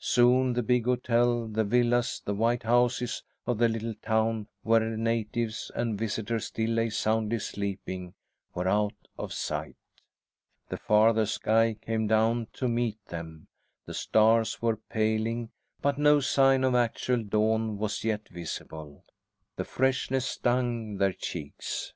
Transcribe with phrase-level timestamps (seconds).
[0.00, 5.70] Soon the big hotel, the villas, the white houses of the little town where natives
[5.74, 8.12] and visitors still lay soundly sleeping,
[8.54, 9.76] were out of sight.
[10.68, 13.48] The farther sky came down to meet them.
[13.86, 19.06] The stars were paling, but no sign of actual dawn was yet visible.
[19.56, 21.94] The freshness stung their cheeks.